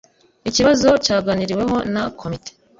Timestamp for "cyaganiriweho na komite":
1.05-2.51